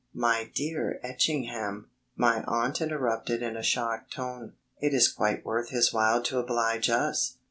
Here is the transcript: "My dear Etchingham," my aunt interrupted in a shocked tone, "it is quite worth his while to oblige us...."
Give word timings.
"My 0.15 0.49
dear 0.55 0.99
Etchingham," 1.03 1.91
my 2.15 2.43
aunt 2.47 2.81
interrupted 2.81 3.43
in 3.43 3.55
a 3.55 3.61
shocked 3.61 4.11
tone, 4.13 4.53
"it 4.79 4.95
is 4.95 5.07
quite 5.13 5.45
worth 5.45 5.69
his 5.69 5.93
while 5.93 6.23
to 6.23 6.39
oblige 6.39 6.89
us...." 6.89 7.37